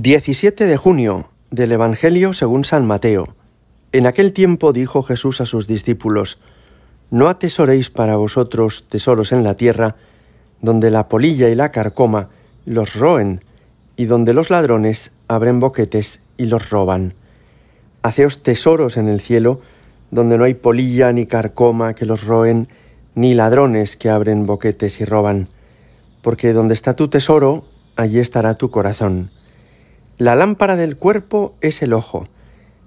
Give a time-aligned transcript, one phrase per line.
[0.00, 3.34] 17 de junio del Evangelio según San Mateo.
[3.90, 6.38] En aquel tiempo dijo Jesús a sus discípulos,
[7.10, 9.96] No atesoréis para vosotros tesoros en la tierra,
[10.62, 12.28] donde la polilla y la carcoma
[12.64, 13.40] los roen,
[13.96, 17.14] y donde los ladrones abren boquetes y los roban.
[18.02, 19.62] Haceos tesoros en el cielo,
[20.12, 22.68] donde no hay polilla ni carcoma que los roen,
[23.16, 25.48] ni ladrones que abren boquetes y roban.
[26.22, 27.64] Porque donde está tu tesoro,
[27.96, 29.32] allí estará tu corazón.
[30.18, 32.26] La lámpara del cuerpo es el ojo.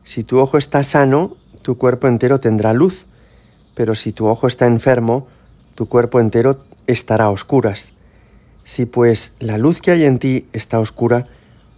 [0.04, 3.06] Si tu ojo está sano, tu cuerpo entero tendrá luz,
[3.74, 5.28] pero si tu ojo está enfermo,
[5.76, 7.94] tu cuerpo entero estará a oscuras.
[8.66, 11.28] Si pues la luz que hay en ti está oscura,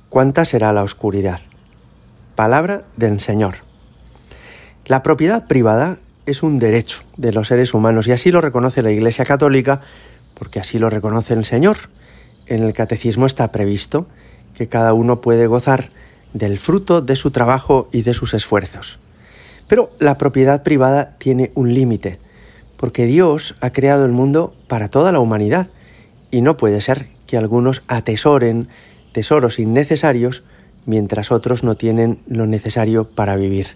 [0.09, 1.39] ¿cuánta será la oscuridad?
[2.33, 3.57] Palabra del Señor.
[4.87, 8.91] La propiedad privada es un derecho de los seres humanos y así lo reconoce la
[8.91, 9.81] Iglesia Católica
[10.33, 11.77] porque así lo reconoce el Señor.
[12.47, 14.07] En el Catecismo está previsto
[14.55, 15.89] que cada uno puede gozar
[16.33, 18.99] del fruto de su trabajo y de sus esfuerzos.
[19.67, 22.19] Pero la propiedad privada tiene un límite,
[22.77, 25.67] porque Dios ha creado el mundo para toda la humanidad,
[26.31, 28.67] y no puede ser que algunos atesoren
[29.11, 30.43] tesoros innecesarios
[30.85, 33.67] mientras otros no tienen lo necesario para vivir.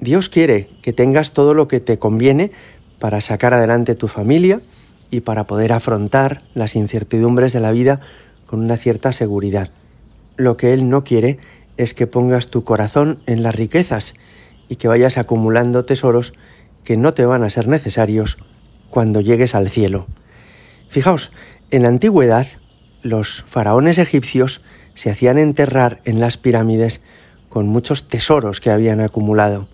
[0.00, 2.50] Dios quiere que tengas todo lo que te conviene
[2.98, 4.60] para sacar adelante tu familia
[5.10, 8.00] y para poder afrontar las incertidumbres de la vida
[8.52, 9.70] con una cierta seguridad.
[10.36, 11.38] Lo que Él no quiere
[11.78, 14.12] es que pongas tu corazón en las riquezas
[14.68, 16.34] y que vayas acumulando tesoros
[16.84, 18.36] que no te van a ser necesarios
[18.90, 20.06] cuando llegues al cielo.
[20.90, 21.32] Fijaos,
[21.70, 22.46] en la antigüedad
[23.00, 24.60] los faraones egipcios
[24.92, 27.00] se hacían enterrar en las pirámides
[27.48, 29.66] con muchos tesoros que habían acumulado,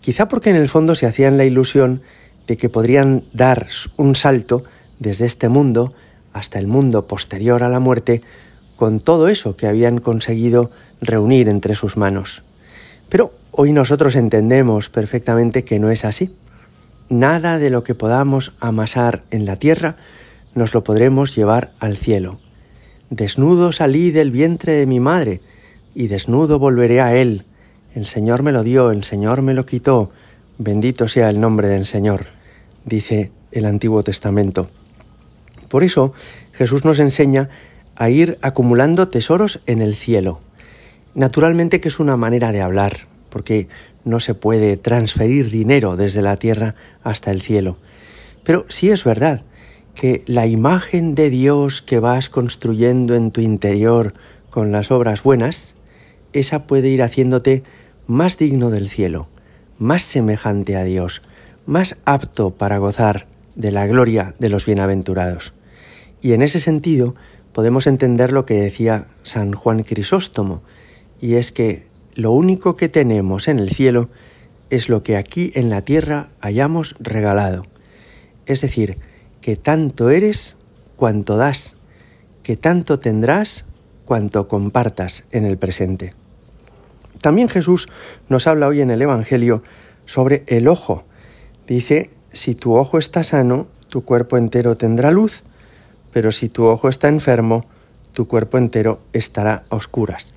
[0.00, 2.00] quizá porque en el fondo se hacían la ilusión
[2.46, 3.66] de que podrían dar
[3.98, 4.64] un salto
[5.00, 5.92] desde este mundo
[6.36, 8.22] hasta el mundo posterior a la muerte
[8.76, 10.70] con todo eso que habían conseguido
[11.00, 12.42] reunir entre sus manos.
[13.08, 16.30] Pero hoy nosotros entendemos perfectamente que no es así.
[17.08, 19.96] Nada de lo que podamos amasar en la tierra
[20.54, 22.38] nos lo podremos llevar al cielo.
[23.08, 25.40] Desnudo salí del vientre de mi madre,
[25.94, 27.44] y desnudo volveré a él.
[27.94, 30.10] El Señor me lo dio, el Señor me lo quitó.
[30.58, 32.26] Bendito sea el nombre del Señor,
[32.84, 34.68] dice el Antiguo Testamento.
[35.68, 36.12] Por eso
[36.52, 37.48] Jesús nos enseña
[37.96, 40.40] a ir acumulando tesoros en el cielo.
[41.14, 43.68] Naturalmente que es una manera de hablar, porque
[44.04, 47.78] no se puede transferir dinero desde la tierra hasta el cielo.
[48.44, 49.42] Pero sí es verdad
[49.94, 54.14] que la imagen de Dios que vas construyendo en tu interior
[54.50, 55.74] con las obras buenas,
[56.32, 57.62] esa puede ir haciéndote
[58.06, 59.26] más digno del cielo,
[59.78, 61.22] más semejante a Dios,
[61.64, 65.52] más apto para gozar de la gloria de los bienaventurados.
[66.22, 67.14] Y en ese sentido
[67.52, 70.62] podemos entender lo que decía San Juan Crisóstomo,
[71.20, 74.08] y es que lo único que tenemos en el cielo
[74.70, 77.64] es lo que aquí en la tierra hayamos regalado.
[78.46, 78.98] Es decir,
[79.40, 80.56] que tanto eres
[80.96, 81.76] cuanto das,
[82.42, 83.64] que tanto tendrás
[84.04, 86.14] cuanto compartas en el presente.
[87.20, 87.88] También Jesús
[88.28, 89.62] nos habla hoy en el Evangelio
[90.04, 91.04] sobre el ojo.
[91.66, 95.42] Dice, si tu ojo está sano, tu cuerpo entero tendrá luz,
[96.12, 97.64] pero si tu ojo está enfermo,
[98.12, 100.32] tu cuerpo entero estará a oscuras.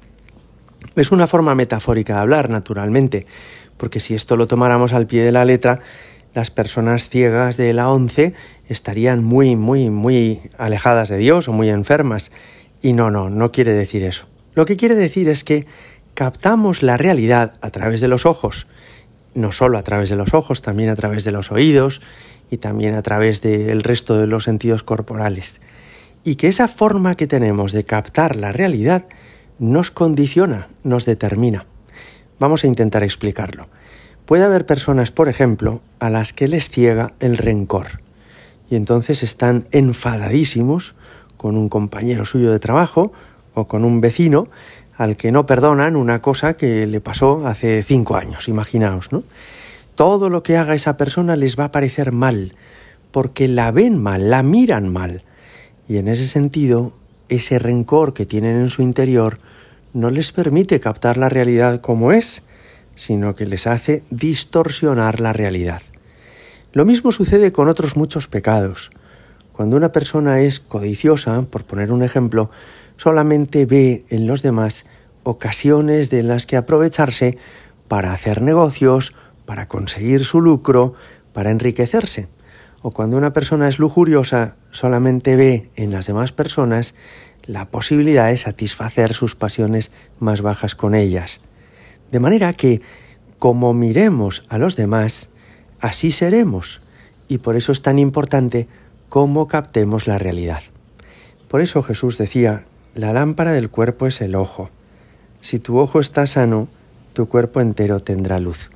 [0.96, 3.26] Es una forma metafórica de hablar, naturalmente,
[3.78, 5.80] porque si esto lo tomáramos al pie de la letra,
[6.34, 8.34] las personas ciegas de la once
[8.68, 12.32] estarían muy, muy, muy alejadas de Dios o muy enfermas.
[12.82, 14.28] Y no, no, no quiere decir eso.
[14.56, 15.66] Lo que quiere decir es que
[16.14, 18.68] captamos la realidad a través de los ojos,
[19.34, 22.02] no solo a través de los ojos, también a través de los oídos
[22.52, 25.62] y también a través del resto de los sentidos corporales.
[26.24, 29.06] Y que esa forma que tenemos de captar la realidad
[29.58, 31.66] nos condiciona, nos determina.
[32.40, 33.68] Vamos a intentar explicarlo.
[34.26, 38.02] Puede haber personas, por ejemplo, a las que les ciega el rencor
[38.70, 40.96] y entonces están enfadadísimos
[41.38, 43.12] con un compañero suyo de trabajo
[43.60, 44.48] o con un vecino
[44.98, 49.24] al que no perdonan una cosa que le pasó hace cinco años, imaginaos, ¿no?
[50.00, 52.54] todo lo que haga esa persona les va a parecer mal,
[53.12, 55.24] porque la ven mal, la miran mal.
[55.90, 56.94] Y en ese sentido,
[57.28, 59.40] ese rencor que tienen en su interior
[59.92, 62.44] no les permite captar la realidad como es,
[62.96, 65.82] sino que les hace distorsionar la realidad.
[66.72, 68.92] Lo mismo sucede con otros muchos pecados.
[69.52, 72.52] Cuando una persona es codiciosa, por poner un ejemplo,
[73.00, 74.86] solamente ve en los demás
[75.24, 77.38] ocasiones de las que aprovecharse
[77.88, 79.16] para hacer negocios,
[79.46, 80.96] para conseguir su lucro,
[81.32, 82.28] para enriquecerse.
[82.82, 86.94] O cuando una persona es lujuriosa, solamente ve en las demás personas
[87.46, 91.40] la posibilidad de satisfacer sus pasiones más bajas con ellas.
[92.12, 92.82] De manera que,
[93.38, 95.30] como miremos a los demás,
[95.80, 96.82] así seremos,
[97.30, 98.68] y por eso es tan importante
[99.08, 100.64] cómo captemos la realidad.
[101.48, 102.66] Por eso Jesús decía,
[102.96, 104.70] la lámpara del cuerpo es el ojo.
[105.42, 106.68] Si tu ojo está sano,
[107.14, 108.70] tu cuerpo entero tendrá luz.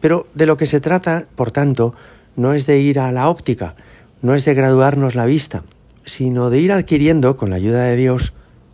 [0.00, 1.94] Pero de lo que se trata, por tanto,
[2.36, 3.74] no es de ir a la óptica,
[4.22, 5.64] no es de graduarnos la vista,
[6.04, 8.32] sino de ir adquiriendo, con la ayuda de Dios,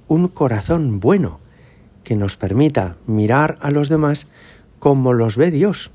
[0.09, 1.41] un corazón bueno,
[2.03, 4.27] que nos permita mirar a los demás
[4.79, 5.91] como los ve Dios,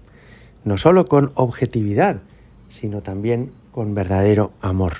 [0.64, 2.22] no solo con objetividad,
[2.70, 4.94] sino también con verdadero amor.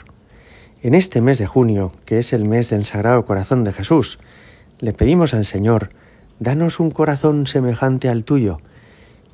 [0.82, 4.18] En este mes de junio, que es el mes del Sagrado Corazón de Jesús,
[4.80, 5.90] le pedimos al Señor,
[6.40, 8.62] danos un corazón semejante al tuyo,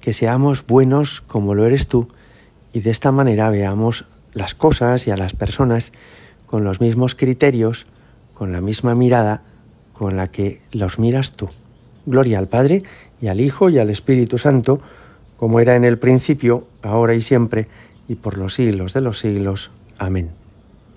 [0.01, 2.07] que seamos buenos como lo eres tú,
[2.74, 5.92] y de esta manera veamos las cosas y a las personas
[6.47, 7.86] con los mismos criterios,
[8.33, 9.44] con la misma mirada
[9.94, 11.48] con la que los miras tú.
[12.07, 12.81] Gloria al Padre
[13.21, 14.81] y al Hijo y al Espíritu Santo,
[15.38, 17.68] como era en el principio, ahora y siempre,
[18.07, 19.69] y por los siglos de los siglos.
[20.00, 20.44] Amén.